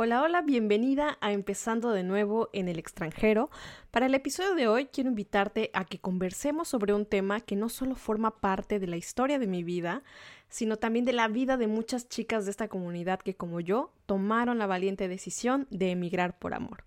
[0.00, 3.50] Hola, hola, bienvenida a Empezando de nuevo en el extranjero.
[3.90, 7.68] Para el episodio de hoy quiero invitarte a que conversemos sobre un tema que no
[7.68, 10.04] solo forma parte de la historia de mi vida,
[10.48, 14.60] sino también de la vida de muchas chicas de esta comunidad que como yo tomaron
[14.60, 16.84] la valiente decisión de emigrar por amor.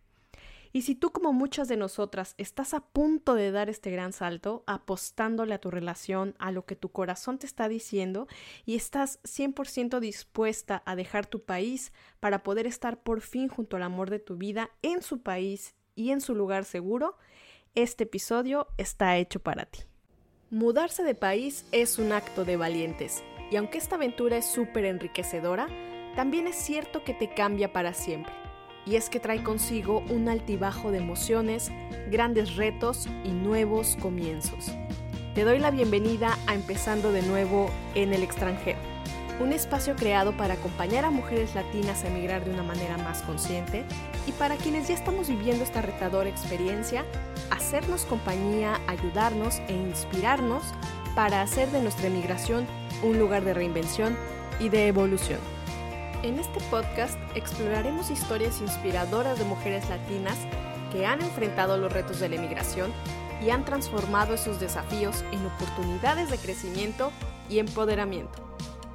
[0.74, 4.64] Y si tú, como muchas de nosotras, estás a punto de dar este gran salto,
[4.68, 8.28] apostándole a tu relación, a lo que tu corazón te está diciendo,
[8.66, 13.84] y estás 100% dispuesta a dejar tu país para poder estar por fin junto al
[13.84, 17.18] amor de tu vida en su país y en su lugar seguro,
[17.76, 19.82] este episodio está hecho para ti.
[20.50, 25.68] Mudarse de país es un acto de valientes, y aunque esta aventura es súper enriquecedora,
[26.16, 28.41] también es cierto que te cambia para siempre
[28.86, 31.72] y es que trae consigo un altibajo de emociones,
[32.10, 34.72] grandes retos y nuevos comienzos.
[35.36, 38.80] Te doy la bienvenida a Empezando de nuevo en el extranjero,
[39.40, 43.86] un espacio creado para acompañar a mujeres latinas a emigrar de una manera más consciente
[44.28, 47.06] y para quienes ya estamos viviendo esta retadora experiencia,
[47.50, 50.64] hacernos compañía, ayudarnos e inspirarnos
[51.16, 52.66] para hacer de nuestra emigración
[53.04, 54.18] un lugar de reinvención
[54.60, 55.40] y de evolución.
[56.24, 60.38] En este podcast exploraremos historias inspiradoras de mujeres latinas
[60.92, 62.92] que han enfrentado los retos de la emigración
[63.44, 67.12] y han transformado esos desafíos en oportunidades de crecimiento
[67.50, 68.48] y empoderamiento.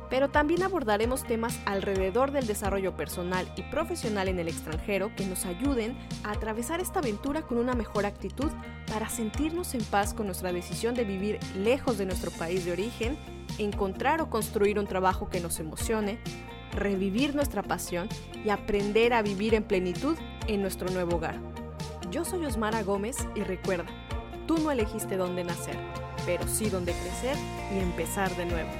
[0.09, 5.47] Pero también abordaremos temas alrededor del desarrollo personal y profesional en el extranjero que nos
[5.47, 8.53] ayuden a atravesar esta aventura con una mejor actitud
[8.87, 13.19] para sentirnos en paz con nuestra decisión de vivir lejos de nuestro país de origen,
[13.59, 16.21] encontrar o construir un trabajo que nos emocione,
[16.73, 18.09] revivir nuestra pasión
[18.45, 21.41] y aprender a vivir en plenitud en nuestro nuevo hogar.
[22.11, 23.87] Yo soy Osmara Gómez y recuerda,
[24.47, 25.77] tú no elegiste dónde nacer,
[26.25, 27.37] pero sí dónde crecer
[27.75, 28.71] y empezar de nuevo.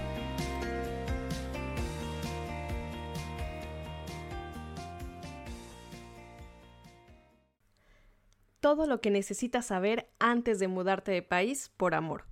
[8.61, 12.25] Todo lo que necesitas saber antes de mudarte de país por amor.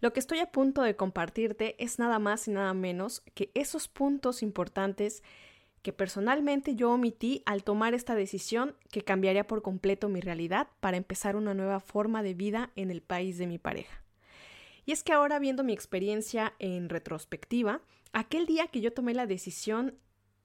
[0.00, 3.88] Lo que estoy a punto de compartirte es nada más y nada menos que esos
[3.88, 5.22] puntos importantes
[5.82, 10.96] que personalmente yo omití al tomar esta decisión que cambiaría por completo mi realidad para
[10.96, 14.02] empezar una nueva forma de vida en el país de mi pareja.
[14.84, 17.80] Y es que ahora viendo mi experiencia en retrospectiva,
[18.12, 19.94] aquel día que yo tomé la decisión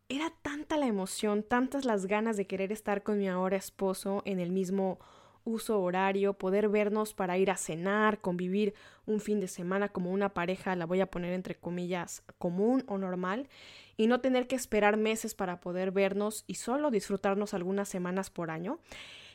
[0.10, 4.40] era tanta la emoción, tantas las ganas de querer estar con mi ahora esposo en
[4.40, 5.00] el mismo
[5.44, 8.74] uso horario, poder vernos para ir a cenar, convivir
[9.06, 12.98] un fin de semana como una pareja, la voy a poner entre comillas, común o
[12.98, 13.50] normal,
[13.98, 18.52] y no tener que esperar meses para poder vernos y solo disfrutarnos algunas semanas por
[18.52, 18.80] año,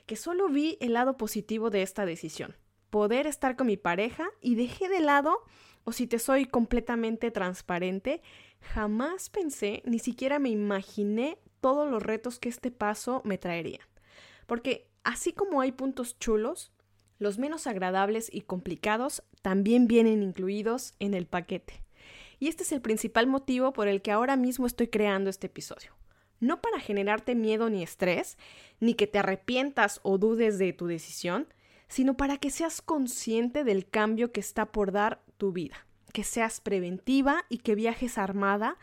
[0.07, 2.57] que solo vi el lado positivo de esta decisión,
[2.91, 5.43] poder estar con mi pareja y dejé de lado,
[5.85, 8.23] o si te soy completamente transparente,
[8.61, 13.81] jamás pensé, ni siquiera me imaginé todos los retos que este paso me traería.
[14.47, 16.73] Porque Así como hay puntos chulos,
[17.21, 21.85] los menos agradables y complicados también vienen incluidos en el paquete.
[22.41, 25.93] Y este es el principal motivo por el que ahora mismo estoy creando este episodio.
[26.41, 28.37] No para generarte miedo ni estrés,
[28.81, 31.47] ni que te arrepientas o dudes de tu decisión,
[31.87, 36.61] sino para que seas consciente del cambio que está por dar tu vida, que seas
[36.61, 38.77] preventiva y que viajes armada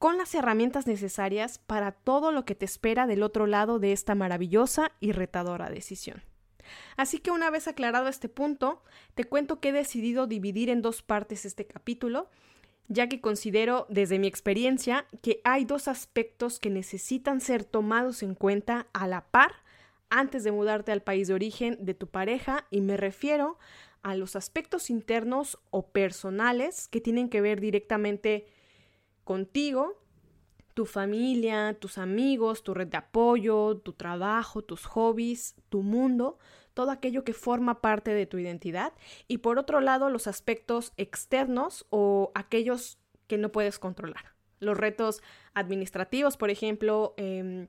[0.00, 4.14] con las herramientas necesarias para todo lo que te espera del otro lado de esta
[4.14, 6.22] maravillosa y retadora decisión.
[6.96, 8.82] Así que una vez aclarado este punto,
[9.14, 12.30] te cuento que he decidido dividir en dos partes este capítulo,
[12.88, 18.34] ya que considero desde mi experiencia que hay dos aspectos que necesitan ser tomados en
[18.34, 19.52] cuenta a la par
[20.08, 23.58] antes de mudarte al país de origen de tu pareja y me refiero
[24.02, 28.46] a los aspectos internos o personales que tienen que ver directamente
[29.30, 29.96] contigo,
[30.74, 36.40] tu familia, tus amigos, tu red de apoyo, tu trabajo, tus hobbies, tu mundo,
[36.74, 38.92] todo aquello que forma parte de tu identidad.
[39.28, 42.98] Y por otro lado, los aspectos externos o aquellos
[43.28, 44.34] que no puedes controlar.
[44.58, 45.22] Los retos
[45.54, 47.68] administrativos, por ejemplo, em,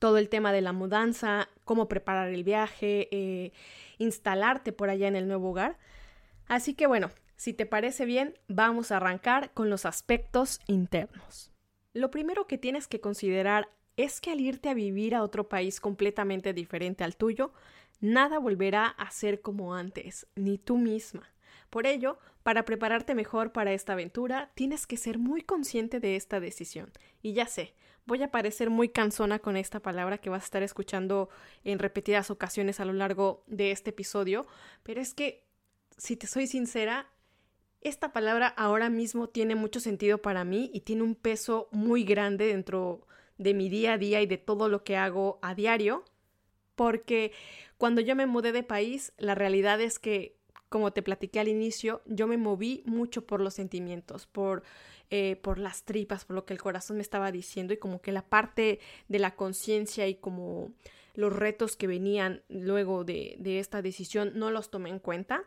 [0.00, 3.52] todo el tema de la mudanza, cómo preparar el viaje, eh,
[3.98, 5.78] instalarte por allá en el nuevo hogar.
[6.48, 11.52] Así que bueno, si te parece bien, vamos a arrancar con los aspectos internos.
[11.94, 15.78] Lo primero que tienes que considerar es que al irte a vivir a otro país
[15.78, 17.52] completamente diferente al tuyo,
[18.00, 21.32] nada volverá a ser como antes, ni tú misma.
[21.70, 26.40] Por ello, para prepararte mejor para esta aventura, tienes que ser muy consciente de esta
[26.40, 26.90] decisión.
[27.22, 27.72] Y ya sé,
[28.04, 31.28] voy a parecer muy cansona con esta palabra que vas a estar escuchando
[31.62, 34.44] en repetidas ocasiones a lo largo de este episodio,
[34.82, 35.44] pero es que,
[35.98, 37.06] si te soy sincera,
[37.80, 42.46] esta palabra ahora mismo tiene mucho sentido para mí y tiene un peso muy grande
[42.46, 43.06] dentro
[43.38, 46.04] de mi día a día y de todo lo que hago a diario,
[46.74, 47.32] porque
[47.76, 50.36] cuando yo me mudé de país, la realidad es que,
[50.68, 54.64] como te platiqué al inicio, yo me moví mucho por los sentimientos, por,
[55.10, 58.12] eh, por las tripas, por lo que el corazón me estaba diciendo y como que
[58.12, 60.72] la parte de la conciencia y como
[61.14, 65.44] los retos que venían luego de, de esta decisión no los tomé en cuenta.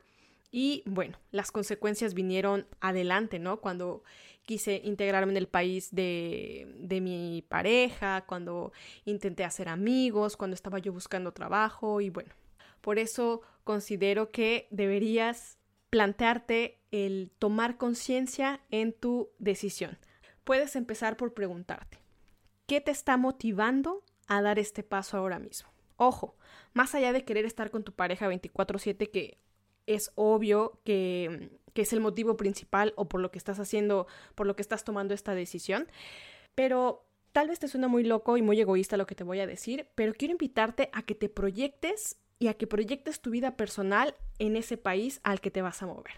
[0.51, 3.62] Y bueno, las consecuencias vinieron adelante, ¿no?
[3.62, 4.03] Cuando
[4.44, 8.74] quise integrarme en el país de, de, mi pareja, cuando
[9.06, 12.33] intenté hacer amigos, cuando estaba yo buscando trabajo y bueno,
[12.81, 15.57] por eso considero que deberías
[15.89, 19.98] plantearte el tomar conciencia en tu decisión.
[20.44, 22.00] Puedes empezar por preguntarte,
[22.65, 25.69] ¿qué te está motivando a dar este paso ahora mismo?
[25.98, 26.36] Ojo,
[26.74, 29.38] más allá de querer estar con tu pareja 24/7, que
[29.96, 34.48] es obvio que, que, es el motivo principal o por lo que estás haciendo, por
[34.48, 35.88] lo que estás tomando esta decisión,
[36.56, 39.48] pero tal vez te suena muy loco y muy egoísta lo que te voy a
[39.48, 44.16] decir, pero quiero invitarte a que te proyectes y a que proyectes tu vida personal
[44.40, 46.14] en ese país al que te vas a mover.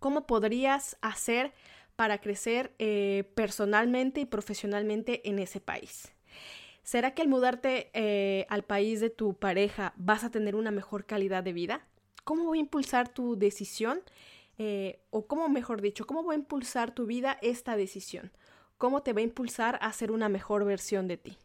[0.00, 1.52] ¿Cómo podrías hacer
[1.96, 6.12] para crecer eh, personalmente y profesionalmente en ese país?
[6.82, 11.06] ¿Será que al mudarte eh, al país de tu pareja vas a tener una mejor
[11.06, 11.86] calidad de vida?
[12.24, 14.00] ¿Cómo voy a impulsar tu decisión?
[14.58, 18.32] Eh, o cómo, mejor dicho, ¿cómo voy a impulsar tu vida esta decisión?
[18.78, 21.38] ¿Cómo te va a impulsar a ser una mejor versión de ti?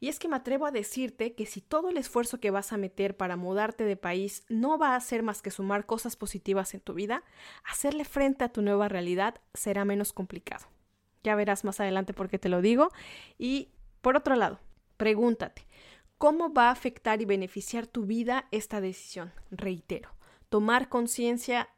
[0.00, 2.76] Y es que me atrevo a decirte que si todo el esfuerzo que vas a
[2.76, 6.80] meter para mudarte de país no va a ser más que sumar cosas positivas en
[6.80, 7.24] tu vida,
[7.64, 10.66] hacerle frente a tu nueva realidad será menos complicado.
[11.24, 12.90] Ya verás más adelante por qué te lo digo.
[13.38, 13.70] Y
[14.00, 14.60] por otro lado,
[14.96, 15.66] pregúntate,
[16.18, 19.32] ¿cómo va a afectar y beneficiar tu vida esta decisión?
[19.50, 20.10] Reitero,
[20.48, 21.70] tomar conciencia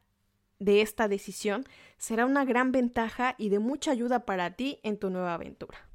[0.59, 1.65] de esta decisión
[1.97, 5.87] será una gran ventaja y de mucha ayuda para ti en tu nueva aventura.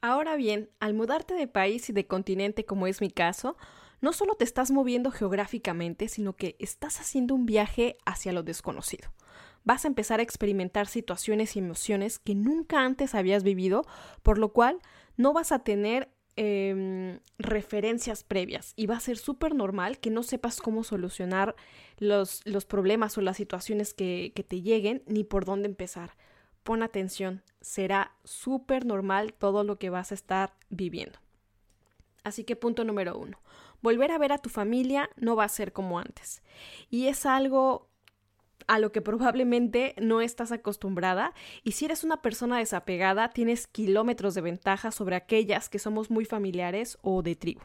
[0.00, 3.56] Ahora bien, al mudarte de país y de continente como es mi caso,
[4.00, 9.12] no solo te estás moviendo geográficamente, sino que estás haciendo un viaje hacia lo desconocido.
[9.64, 13.86] Vas a empezar a experimentar situaciones y emociones que nunca antes habías vivido,
[14.24, 14.80] por lo cual
[15.16, 20.22] no vas a tener em, referencias previas y va a ser súper normal que no
[20.22, 21.54] sepas cómo solucionar
[21.98, 26.16] los, los problemas o las situaciones que, que te lleguen ni por dónde empezar
[26.62, 31.18] pon atención, será súper normal todo lo que vas a estar viviendo.
[32.24, 33.38] Así que punto número uno,
[33.80, 36.42] volver a ver a tu familia no va a ser como antes.
[36.88, 37.88] Y es algo
[38.66, 44.34] a lo que probablemente no estás acostumbrada y si eres una persona desapegada tienes kilómetros
[44.34, 47.60] de ventaja sobre aquellas que somos muy familiares o de tribu.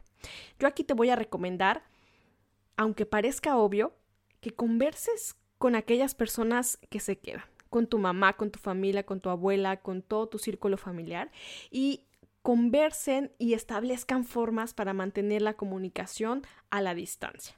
[0.60, 1.84] Yo aquí te voy a recomendar,
[2.76, 3.96] aunque parezca obvio,
[4.42, 9.20] que converses con aquellas personas que se quedan con tu mamá, con tu familia, con
[9.20, 11.32] tu abuela, con todo tu círculo familiar
[11.70, 12.06] y
[12.42, 17.58] conversen y establezcan formas para mantener la comunicación a la distancia.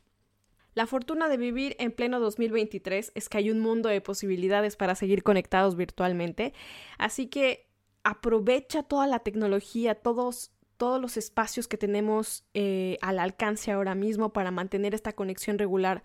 [0.79, 4.95] La fortuna de vivir en pleno 2023 es que hay un mundo de posibilidades para
[4.95, 6.53] seguir conectados virtualmente,
[6.97, 7.67] así que
[8.05, 14.31] aprovecha toda la tecnología, todos, todos los espacios que tenemos eh, al alcance ahora mismo
[14.31, 16.01] para mantener esta conexión regular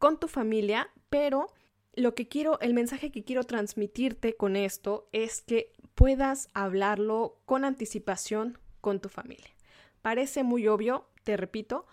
[0.00, 1.46] con tu familia, pero
[1.94, 7.64] lo que quiero, el mensaje que quiero transmitirte con esto es que puedas hablarlo con
[7.64, 9.54] anticipación con tu familia.
[10.02, 11.86] Parece muy obvio, te repito,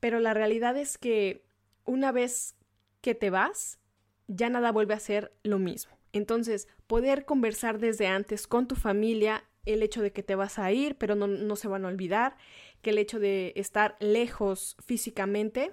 [0.00, 1.49] pero la realidad es que
[1.84, 2.56] una vez
[3.00, 3.78] que te vas,
[4.28, 5.92] ya nada vuelve a ser lo mismo.
[6.12, 10.72] Entonces, poder conversar desde antes con tu familia, el hecho de que te vas a
[10.72, 12.36] ir, pero no, no se van a olvidar,
[12.82, 15.72] que el hecho de estar lejos físicamente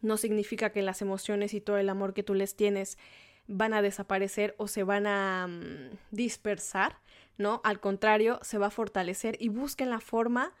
[0.00, 2.98] no significa que las emociones y todo el amor que tú les tienes
[3.46, 6.98] van a desaparecer o se van a mm, dispersar,
[7.38, 7.60] ¿no?
[7.64, 10.52] Al contrario, se va a fortalecer y busquen la forma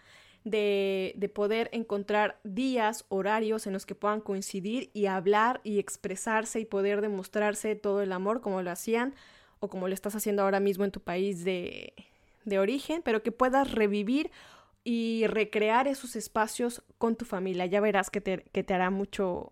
[0.44, 6.58] de, de, poder encontrar días, horarios en los que puedan coincidir y hablar y expresarse
[6.58, 9.14] y poder demostrarse todo el amor como lo hacían
[9.60, 11.94] o como lo estás haciendo ahora mismo en tu país de,
[12.44, 14.30] de origen, pero que puedas revivir
[14.84, 17.66] y recrear esos espacios con tu familia.
[17.66, 19.50] Ya verás que te, que te hará mucho,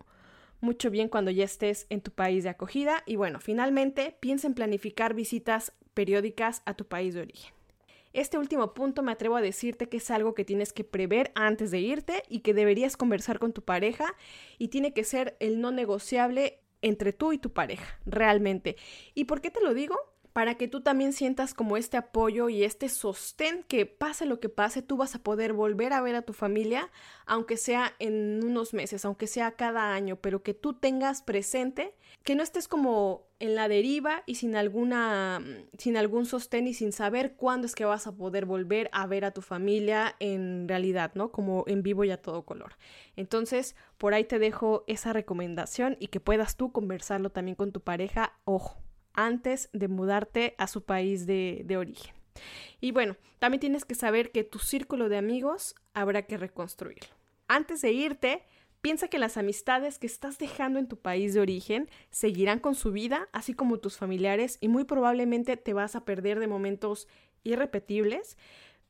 [0.61, 3.03] mucho bien cuando ya estés en tu país de acogida.
[3.07, 7.60] Y bueno, finalmente, piensa en planificar visitas periódicas a tu país de origen.
[8.13, 11.71] Este último punto me atrevo a decirte que es algo que tienes que prever antes
[11.71, 14.15] de irte y que deberías conversar con tu pareja
[14.59, 18.77] y tiene que ser el no negociable entre tú y tu pareja, realmente.
[19.15, 19.97] ¿Y por qué te lo digo?
[20.33, 24.49] Para que tú también sientas como este apoyo y este sostén que pase lo que
[24.49, 26.91] pase, tú vas a poder volver a ver a tu familia,
[27.27, 32.35] aunque sea en unos meses, aunque sea cada año, pero que tú tengas presente, que
[32.35, 35.43] no estés como en la deriva y sin alguna
[35.79, 39.25] sin algún sostén y sin saber cuándo es que vas a poder volver a ver
[39.25, 41.33] a tu familia en realidad, ¿no?
[41.33, 42.77] Como en vivo y a todo color.
[43.17, 47.81] Entonces, por ahí te dejo esa recomendación y que puedas tú conversarlo también con tu
[47.81, 48.83] pareja, ojo,
[49.15, 52.15] antes de mudarte a su país de, origen.
[52.81, 57.09] Y bueno, también tienes que saber que tu círculo de amigos habrá que reconstruirlo.
[57.49, 58.43] Antes de irte,
[58.81, 62.93] piensa que las amistades que estás dejando en tu país de origen seguirán con su
[62.93, 67.09] vida, así como tus familiares, y muy probablemente te vas a perder de momentos
[67.43, 68.37] irrepetibles,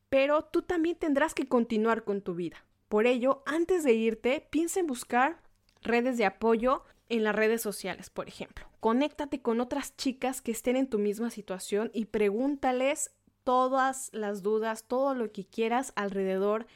[0.09, 2.65] pero tú también tendrás que continuar con tu vida.
[2.89, 5.41] Por ello, antes de irte, piensa en buscar
[5.83, 8.67] redes de apoyo en las redes sociales, por ejemplo.
[8.81, 13.11] Conéctate con otras chicas que estén en tu misma situación y pregúntales
[13.45, 16.67] todas las dudas, todo lo que quieras alrededor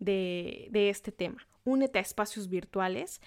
[0.00, 1.46] de, este tema.
[1.64, 3.22] Únete a espacios virtuales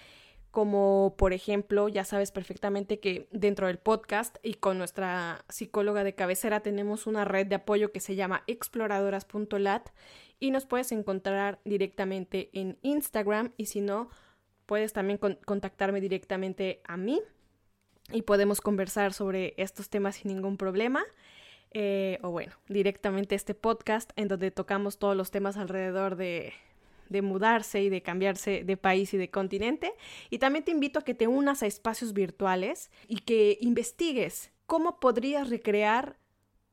[0.50, 6.14] como por ejemplo, ya sabes perfectamente que dentro del podcast y con nuestra psicóloga de
[6.14, 9.90] cabecera tenemos una red de apoyo que se llama exploradoras.lat
[10.40, 14.08] y nos puedes encontrar directamente en Instagram y si no,
[14.68, 17.22] puedes también contactarme directamente a mí
[18.12, 21.02] y podemos conversar sobre estos temas sin ningún problema.
[21.70, 26.52] Eh, o bueno, directamente este podcast en donde tocamos todos los temas alrededor de,
[27.22, 29.94] mudarse y de cambiarse de país y de continente.
[30.28, 35.00] Y también te invito a que te unas a espacios virtuales y que investigues cómo
[35.00, 36.18] podrías recrear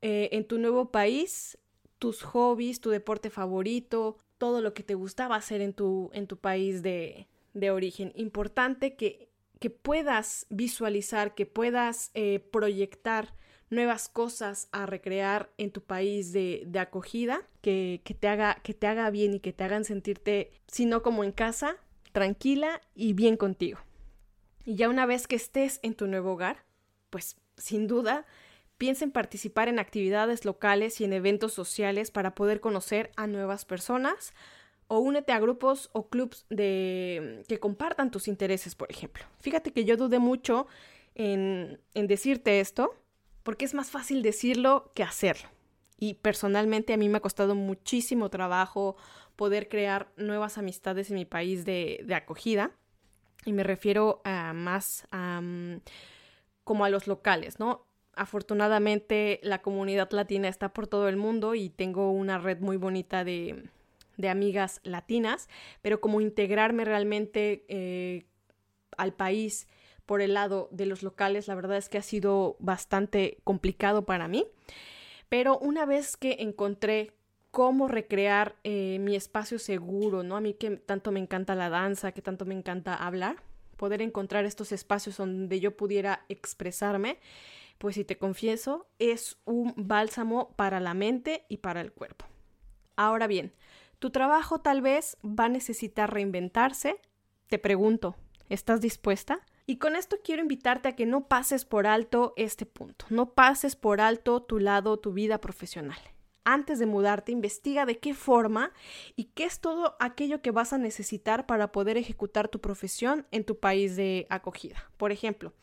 [0.01, 1.57] eh, en tu nuevo país
[1.97, 6.35] tus hobbies, tu deporte favorito, todo lo que te gustaba hacer en tu, en tu
[6.35, 8.11] país de, de origen.
[8.13, 13.33] Importante que, que puedas visualizar, que puedas eh, proyectar
[13.71, 18.75] nuevas cosas a recrear en tu país de, de acogida, que, que, te haga, que
[18.75, 21.77] te haga bien y que te hagan sentirte, si no como en casa,
[22.11, 23.79] tranquila y bien contigo.
[24.65, 26.63] Y ya una vez que estés en tu nuevo hogar,
[27.09, 28.25] pues sin duda,
[28.77, 33.65] piensa en participar en actividades locales y en eventos sociales para poder conocer a nuevas
[33.65, 34.33] personas,
[34.87, 39.23] o únete a grupos o clubs de, que compartan tus intereses, por ejemplo.
[39.39, 40.67] Fíjate que yo dudé mucho
[41.15, 42.95] en, decirte esto,
[43.43, 45.49] porque es más fácil decirlo que hacerlo.
[45.97, 48.95] Y personalmente a mí me ha costado muchísimo trabajo
[49.35, 52.71] poder crear nuevas amistades en mi país de, acogida.
[53.45, 55.41] Y me refiero a más a,
[56.63, 57.85] como a los locales, ¿no?
[58.13, 63.23] Afortunadamente la comunidad latina está por todo el mundo y tengo una red muy bonita
[63.23, 63.69] de,
[64.17, 65.49] de amigas latinas,
[65.81, 68.25] pero como integrarme realmente eh,
[68.97, 69.67] al país
[70.05, 74.27] por el lado de los locales, la verdad es que ha sido bastante complicado para
[74.27, 74.45] mí.
[75.29, 77.13] Pero una vez que encontré
[77.51, 80.35] cómo recrear eh, mi espacio seguro, ¿no?
[80.35, 83.37] A mí que tanto me encanta la danza, que tanto me encanta hablar,
[83.77, 87.17] poder encontrar estos espacios donde yo pudiera expresarme,
[87.77, 92.25] pues si te confieso, es un bálsamo para la mente y para el cuerpo.
[92.95, 93.53] Ahora bien,
[93.99, 96.99] tu trabajo tal vez va a necesitar reinventarse.
[97.47, 98.15] Te pregunto,
[98.49, 99.39] ¿estás dispuesta?
[99.67, 103.75] Y con esto quiero invitarte a que no pases por alto este punto, no pases
[103.75, 105.97] por alto tu lado, tu vida profesional.
[106.47, 108.71] Antes de mudarte, investiga de qué forma
[109.15, 113.43] y qué es todo aquello que vas a necesitar para poder ejecutar tu profesión en
[113.43, 114.91] tu país de acogida.
[114.97, 115.53] Por ejemplo,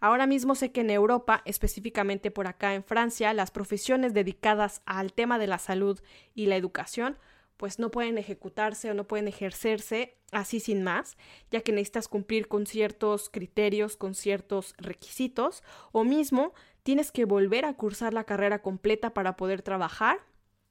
[0.00, 5.12] ahora mismo sé que en Europa, específicamente por acá en Francia, las profesiones dedicadas al
[5.12, 6.00] tema de la salud
[6.36, 7.18] y la educación
[7.58, 11.18] pues no pueden ejecutarse o no pueden ejercerse así sin más,
[11.50, 15.62] ya que necesitas cumplir con ciertos criterios, con ciertos requisitos,
[15.92, 20.20] o mismo tienes que volver a cursar la carrera completa para poder trabajar.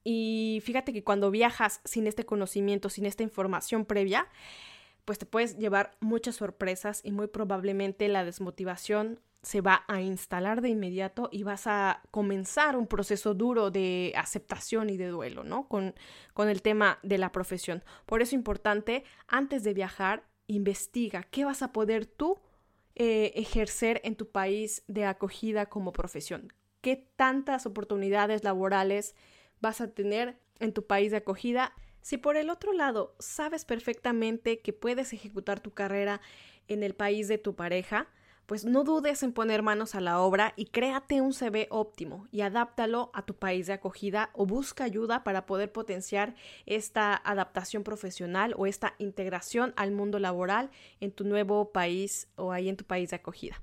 [0.04, 4.28] Y fíjate que cuando viajas sin este conocimiento, sin esta información previa,
[5.04, 10.60] pues te puedes llevar muchas sorpresas y muy probablemente la desmotivación se va a instalar
[10.60, 15.70] de inmediato y vas a comenzar un proceso duro de aceptación y de duelo, ¿no?
[15.70, 15.96] Con,
[16.34, 17.82] con el tema de la profesión.
[18.06, 22.42] Por eso es importante, antes de viajar, investiga qué vas a poder tú
[22.96, 26.52] eh, ejercer en tu país de acogida como profesión.
[26.82, 29.16] ¿Qué tantas oportunidades laborales
[29.62, 31.74] vas a tener en tu país de acogida?
[32.02, 36.20] Si por el otro lado sabes perfectamente que puedes ejecutar tu carrera
[36.68, 38.10] en el país de tu pareja,
[38.48, 42.42] pues no dudes en poner manos a la obra y créate un CV óptimo y
[42.42, 46.34] adáptalo a tu país de acogida o busca ayuda para poder potenciar
[46.66, 52.70] esta adaptación profesional o esta integración al mundo laboral en tu nuevo país o ahí
[52.70, 53.62] en tu país de acogida.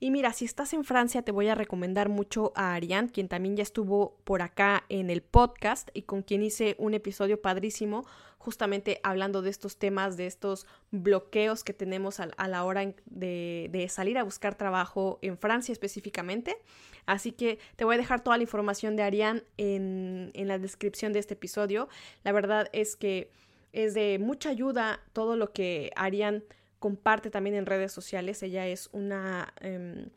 [0.00, 3.56] Y mira, si estás en Francia, te voy a recomendar mucho a Ariane, quien también
[3.56, 8.06] ya estuvo por acá en el podcast y con quien hice un episodio padrísimo
[8.42, 14.18] justamente hablando de estos temas, de estos bloqueos que tenemos a, la hora de, salir
[14.18, 16.56] a buscar trabajo en Francia específicamente.
[17.06, 21.12] Así que te voy a dejar toda la información de Ariane en, en la descripción
[21.12, 21.88] de este episodio.
[22.24, 23.30] La verdad es que
[23.72, 26.42] es de mucha ayuda todo lo que Ariane
[26.80, 28.42] comparte también en redes sociales.
[28.42, 30.08] Ella es una em,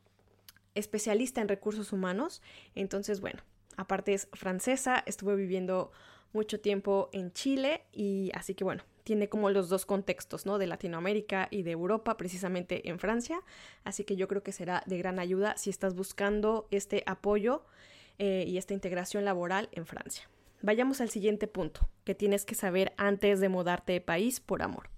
[0.74, 2.42] especialista en recursos humanos.
[2.74, 3.44] Entonces, bueno,
[3.78, 5.92] aparte es francesa, estuve viviendo
[6.36, 10.58] mucho tiempo en Chile y así que bueno, tiene como los dos contextos, ¿no?
[10.58, 13.42] De Latinoamérica y de Europa, precisamente en Francia.
[13.84, 17.64] Así que yo creo que será de gran ayuda si estás buscando este apoyo
[18.18, 20.30] eh, y esta integración laboral en Francia.
[20.62, 24.90] Vayamos al siguiente punto que tienes que saber antes de mudarte de país por amor.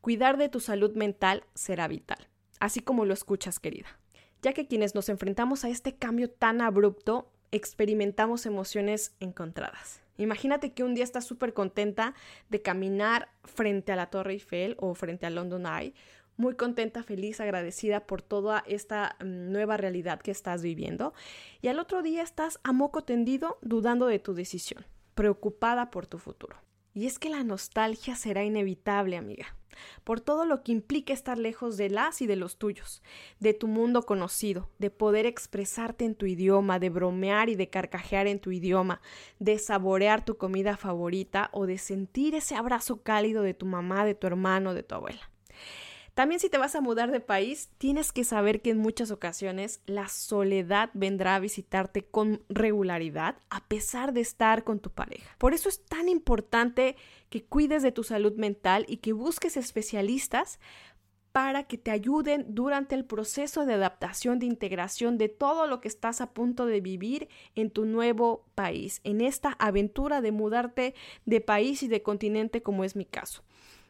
[0.00, 3.98] Cuidar de tu salud mental será vital, así como lo escuchas, querida,
[4.40, 10.00] ya que quienes nos enfrentamos a este cambio tan abrupto experimentamos emociones encontradas.
[10.22, 12.14] Imagínate que un día estás súper contenta
[12.48, 15.94] de caminar frente a la Torre Eiffel o frente a London Eye,
[16.36, 21.12] muy contenta, feliz, agradecida por toda esta mm, nueva realidad que estás viviendo,
[21.60, 26.18] y al otro día estás a moco tendido dudando de tu decisión, preocupada por tu
[26.18, 26.56] futuro.
[26.94, 29.56] Y es que la nostalgia será inevitable, amiga,
[30.04, 33.02] por todo lo que implica estar lejos de las y de los tuyos,
[33.40, 38.26] de tu mundo conocido, de poder expresarte en tu idioma, de bromear y de carcajear
[38.26, 39.00] en tu idioma,
[39.38, 44.14] de saborear tu comida favorita o de sentir ese abrazo cálido de tu mamá, de
[44.14, 45.31] tu hermano, de tu abuela.
[46.14, 49.80] También si te vas a mudar de país, tienes que saber que en muchas ocasiones
[49.86, 55.34] la soledad vendrá a visitarte con regularidad a pesar de estar con tu pareja.
[55.38, 56.96] Por eso es tan importante
[57.30, 60.60] que cuides de tu salud mental y que busques especialistas
[61.32, 65.88] para que te ayuden durante el proceso de adaptación, de integración de todo lo que
[65.88, 71.40] estás a punto de vivir en tu nuevo país, en esta aventura de mudarte de
[71.40, 73.42] país y de continente como es mi caso.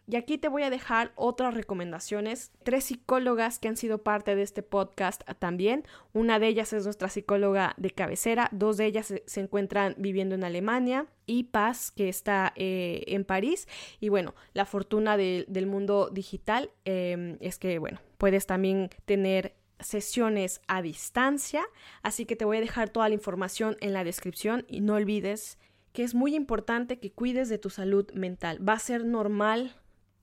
[0.08, 2.50] Y aquí te voy a dejar otras recomendaciones.
[2.64, 5.84] Tres psicólogas que han sido parte de este podcast también.
[6.12, 8.48] Una de ellas es nuestra psicóloga de cabecera.
[8.50, 11.06] Dos de ellas se, encuentran viviendo en Alemania.
[11.24, 13.68] Y Paz, que está eh, en París.
[14.00, 20.60] Y bueno, la fortuna del mundo digital em, es que, bueno, puedes también tener sesiones
[20.66, 21.64] a distancia.
[22.02, 24.64] Así que te voy a dejar toda la información en la descripción.
[24.68, 25.58] Y no olvides
[25.92, 28.66] que es muy importante que cuides de tu salud mental.
[28.66, 29.76] Va a ser normal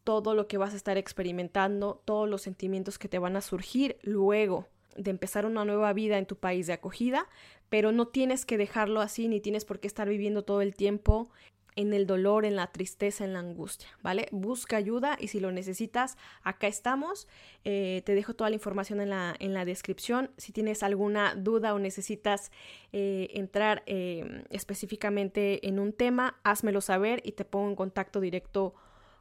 [0.09, 3.99] todo lo que vas a estar experimentando, todos los sentimientos que te van a surgir
[4.01, 4.65] luego
[4.97, 7.27] de empezar una nueva vida en tu país de acogida,
[7.69, 11.29] pero no tienes que dejarlo así ni tienes por qué estar viviendo todo el tiempo
[11.75, 14.29] en el dolor, en la tristeza, en la angustia, ¿vale?
[14.31, 17.27] Busca ayuda y si lo necesitas, acá estamos.
[17.63, 20.31] Eh, te dejo toda la información en la, en la, descripción.
[20.37, 22.51] Si tienes alguna duda o necesitas
[22.93, 28.73] eh, entrar eh, específicamente en un tema, házmelo saber y te pongo en contacto directo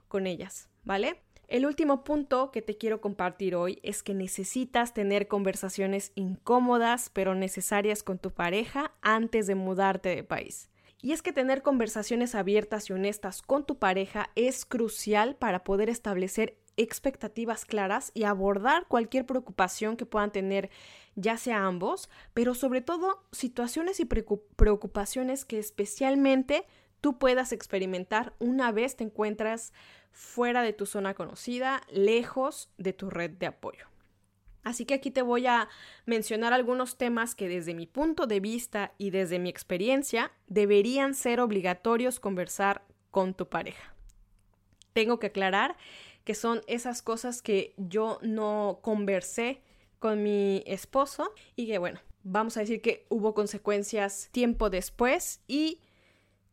[0.09, 1.21] con ellas, ¿vale?
[1.49, 7.35] El último punto que te quiero compartir hoy es que necesitas tener conversaciones incómodas pero
[7.35, 10.71] necesarias con tu pareja antes de mudarte de país.
[11.03, 15.91] Y es que tener conversaciones abiertas y honestas con tu pareja es crucial para poder
[15.91, 20.71] establecer expectativas claras y abordar cualquier preocupación que puedan tener
[21.17, 26.65] ya sea ambos, pero sobre todo situaciones y preocupaciones que especialmente
[27.01, 29.73] tú puedas experimentar una vez te encuentras
[30.11, 33.87] fuera de tu zona conocida, lejos de tu red de apoyo.
[34.65, 35.69] Así que aquí te voy a
[36.05, 41.41] mencionar algunos temas que desde mi punto de vista y desde mi experiencia deberían ser
[41.41, 43.95] obligatorios conversar con tu pareja.
[44.93, 45.77] Tengo que aclarar
[46.25, 49.63] que son esas cosas que yo no conversé
[49.99, 55.81] con mi esposo y que bueno, vamos a decir que hubo consecuencias tiempo después y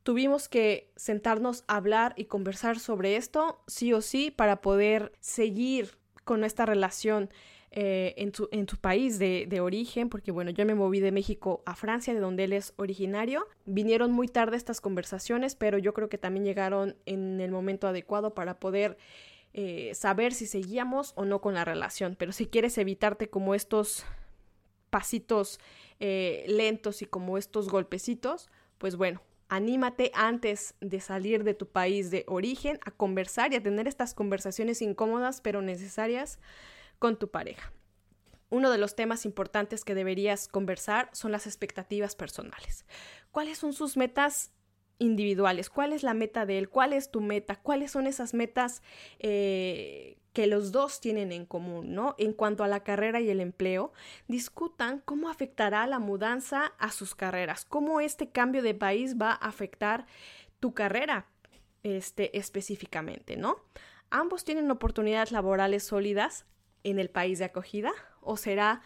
[0.06, 5.98] tuvimos que sentarnos a hablar y conversar sobre esto, sí o sí, para poder seguir
[6.24, 7.32] con esta relación
[7.72, 11.63] eh, en, tu, en, país de, de, origen, porque bueno, yo me moví de México
[11.65, 13.48] a Francia, de donde él es originario.
[13.65, 18.36] Vinieron muy tarde estas conversaciones, pero yo creo que también llegaron en el momento adecuado
[18.36, 19.00] para poder
[19.54, 22.15] eh, saber si seguíamos o no con la relación.
[22.15, 24.06] Pero si quieres evitarte como estos
[24.91, 25.60] pasitos
[26.00, 32.10] eh, lentos y como estos golpecitos, pues bueno, Anímate antes de salir de tu país
[32.12, 36.40] de origen a conversar y a tener estas conversaciones incómodas pero necesarias
[37.00, 37.72] con tu pareja.
[38.50, 42.86] uno de los temas importantes que deberías conversar son las expectativas personales.
[43.32, 44.52] ¿Cuáles son sus metas
[44.98, 45.70] individuales?
[45.70, 46.70] ¿Cuál es la meta de él?
[46.70, 47.56] ¿Cuál es tu meta?
[47.58, 48.82] ¿Cuáles son esas metas
[49.20, 52.13] eh, que los dos tienen en común, ¿no?
[52.17, 53.93] En cuanto a la carrera y el empleo,
[54.28, 59.48] discutan cómo afectará la mudanza a sus carreras, cómo este cambio de país va a
[59.48, 60.06] afectar
[60.60, 61.28] tu carrera
[61.84, 63.62] este, específicamente, ¿no?
[64.10, 66.45] Ambos tienen oportunidades laborales sólidas
[66.84, 68.82] en el país de acogida o será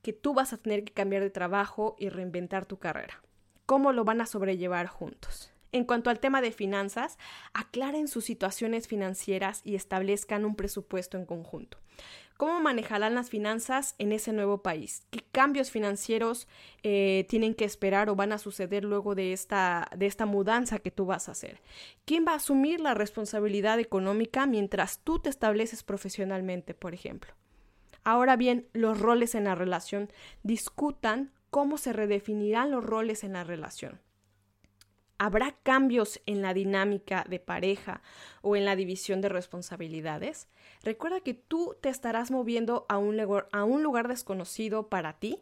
[0.00, 3.20] que tú vas a tener que cambiar de trabajo y reinventar tu carrera.
[3.66, 5.53] ¿Cómo lo van a sobrellevar juntos?
[5.74, 7.18] En cuanto al tema de finanzas,
[7.52, 11.78] aclaren sus situaciones financieras y establezcan un presupuesto en conjunto.
[12.36, 15.02] ¿Cómo manejarán las finanzas en ese nuevo país?
[15.10, 16.46] ¿Qué cambios financieros
[16.84, 20.92] eh, tienen que esperar o van a suceder luego de esta, de esta mudanza que
[20.92, 21.60] tú vas a hacer?
[22.04, 27.34] ¿Quién va a asumir la responsabilidad económica mientras tú te estableces profesionalmente, por ejemplo?
[28.04, 30.08] Ahora bien, los roles en la relación.
[30.44, 33.98] Discutan cómo se redefinirán los roles en la relación.
[35.18, 38.02] ¿Habrá cambios en la dinámica de pareja
[38.42, 40.48] o en la división de responsabilidades?
[40.82, 45.38] Recuerda que tú te estarás moviendo a un, lugar, desconocido para ti,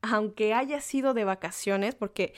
[0.00, 2.34] aunque hayas sido de vacaciones, porque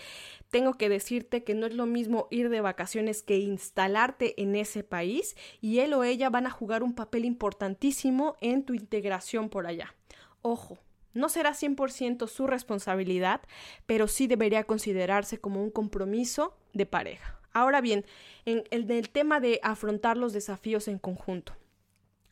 [0.51, 4.85] tengo que decirte que no es lo mismo ir de vacaciones que instalarte en ese
[4.85, 9.66] país y él o ella van a jugar un papel importantísimo en tu integración por
[9.66, 9.94] allá.
[10.42, 10.79] Ojo,
[11.14, 13.40] no será 100% su responsabilidad,
[13.87, 17.40] pero sí debería considerarse como un compromiso de pareja.
[17.53, 18.05] Ahora bien,
[18.44, 21.55] en el, tema de afrontar los desafíos en conjunto.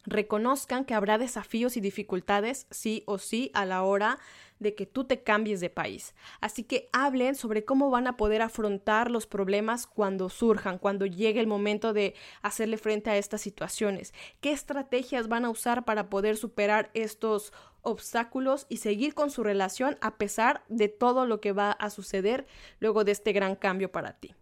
[0.05, 4.19] Reconozcan que habrá desafíos y dificultades sí o sí a la hora
[4.63, 6.15] de que tú te cambies de país.
[6.41, 11.41] Así que hablen sobre cómo van a poder afrontar los problemas cuando surjan, cuando llegue
[11.41, 14.15] el momento de hacerle frente a estas situaciones.
[14.41, 19.99] ¿Qué estrategias van a usar para poder superar estos obstáculos y seguir con su relación
[20.01, 22.47] a pesar de todo lo que va a suceder
[22.81, 24.35] luego de este gran cambio para ti.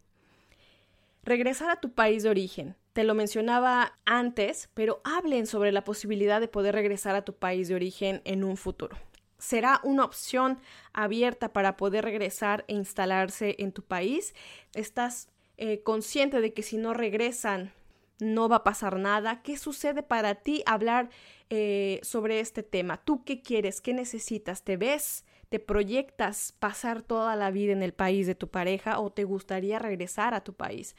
[1.22, 2.76] Regresar a tu país de origen.
[2.92, 7.68] Te lo mencionaba antes, pero hablen sobre la posibilidad de poder regresar a tu país
[7.68, 8.96] de origen en un futuro.
[9.40, 10.61] ¿Será una opción
[10.92, 14.35] abierta para poder regresar e instalarse en tu país?
[14.74, 17.72] ¿Estás eh, consciente de que si no regresan
[18.20, 19.42] no va a pasar nada.
[19.42, 21.11] ¿Qué sucede para ti hablar
[21.48, 22.98] eh, sobre este tema?
[22.98, 23.81] ¿Tú qué quieres?
[23.81, 24.62] ¿Qué necesitas?
[24.62, 25.24] ¿Te ves?
[25.48, 29.79] ¿Te proyectas pasar toda la vida en el país de tu pareja o te gustaría
[29.79, 30.94] regresar a tu país?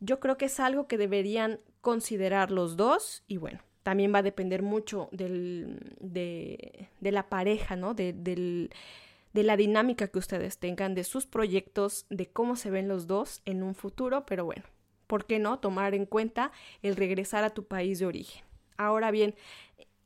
[0.00, 4.22] Yo creo que es algo que deberían considerar los dos y bueno, también va a
[4.22, 7.94] depender mucho del, de, la pareja, ¿no?
[7.94, 13.06] De, de la dinámica que ustedes tengan, de sus proyectos, de cómo se ven los
[13.06, 14.64] dos en un futuro, pero bueno,
[15.06, 16.50] ¿por qué no tomar en cuenta
[16.82, 18.42] el regresar a tu país de origen?
[18.76, 19.34] Ahora bien,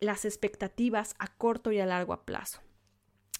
[0.00, 2.60] las expectativas a corto y a largo plazo.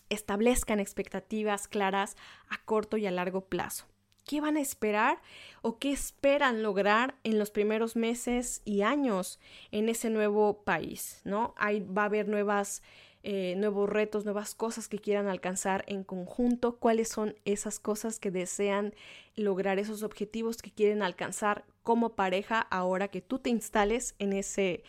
[0.08, 2.16] Establezcan expectativas claras
[2.48, 3.86] a corto y a largo plazo.
[4.28, 5.22] ¿Qué van a esperar
[5.62, 9.40] o qué esperan lograr en los primeros meses y años
[9.72, 11.22] en ese nuevo país?
[11.24, 11.54] ¿no?
[11.56, 12.82] Ahí va a haber nuevas
[13.22, 18.30] eh, nuevos retos, nuevas cosas que quieran alcanzar en conjunto, cuáles son esas cosas que
[18.30, 18.94] desean
[19.34, 24.84] lograr, esos objetivos que quieren alcanzar como pareja ahora que tú te instales en ese,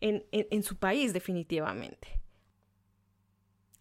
[0.00, 2.18] en, en su país definitivamente.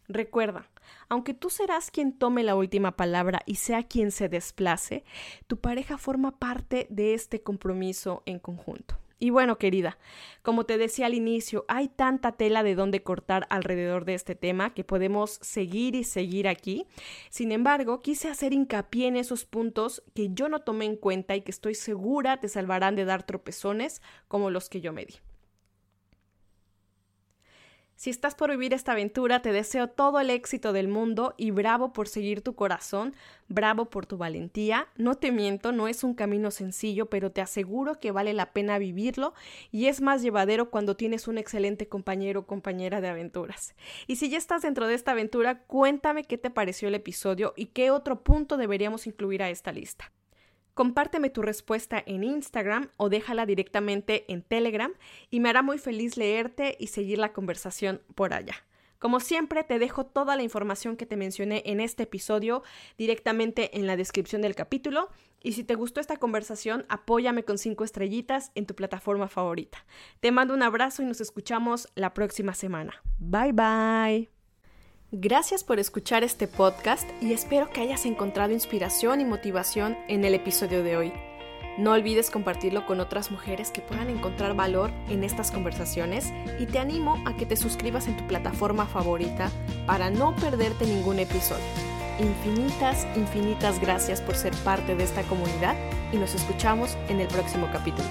[0.10, 0.70] Recuerda,
[1.10, 5.04] aunque tú serás quien tome la última palabra y sea quien se desplace,
[5.48, 8.98] tu pareja forma parte de este compromiso en conjunto.
[9.20, 9.98] Y bueno, querida,
[10.44, 14.76] como te decía al inicio, hay tanta tela de dónde cortar alrededor de este tema
[14.76, 16.86] que podemos seguir y seguir aquí.
[17.30, 21.42] Sin embargo, quise hacer hincapié en esos puntos que yo no tomé en cuenta y
[21.42, 25.16] que estoy segura te salvarán de dar tropezones como los que yo me di.
[27.98, 31.94] Si estás por vivir esta aventura, te deseo todo el éxito del mundo y bravo
[31.94, 33.16] por seguir tu corazón,
[33.48, 34.88] bravo por tu valentía.
[34.98, 38.78] No te miento, no es un camino sencillo, pero te aseguro que vale la pena
[38.78, 39.34] vivirlo
[39.72, 43.74] y es más llevadero cuando tienes un excelente compañero o compañera de aventuras.
[44.06, 47.66] Y si ya estás dentro de esta aventura, cuéntame qué te pareció el episodio y
[47.66, 50.12] qué otro punto deberíamos incluir a esta lista.
[50.78, 54.94] Compárteme tu respuesta en Instagram o déjala directamente en Telegram
[55.32, 58.54] y me hará muy feliz leerte y seguir la conversación por allá.
[59.00, 62.62] Como siempre, te dejo toda la información que te mencioné en este episodio
[62.96, 65.10] directamente en la descripción del capítulo.
[65.42, 69.84] Y si te gustó esta conversación, apóyame con cinco estrellitas en tu plataforma favorita.
[70.20, 73.02] Te mando un abrazo y nos escuchamos la próxima semana.
[73.18, 74.37] Bye bye.
[75.14, 80.34] Gracias por escuchar este podcast y espero que hayas encontrado inspiración y motivación en el
[80.34, 81.14] episodio de hoy.
[81.78, 86.80] No olvides compartirlo con otras mujeres que puedan encontrar valor en estas conversaciones y te
[86.80, 89.50] animo a que te suscribas en tu plataforma favorita
[89.86, 91.64] para no perderte ningún episodio.
[92.20, 95.78] Infinitas, infinitas gracias por ser parte de esta comunidad
[96.12, 98.10] y nos escuchamos en el próximo capítulo.